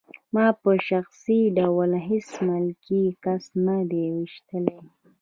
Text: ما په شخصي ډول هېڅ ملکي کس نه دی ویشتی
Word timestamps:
ما 0.33 0.47
په 0.61 0.71
شخصي 0.87 1.39
ډول 1.57 1.91
هېڅ 2.07 2.29
ملکي 2.47 3.03
کس 3.23 3.43
نه 3.65 3.77
دی 3.89 4.05
ویشتی 4.15 4.59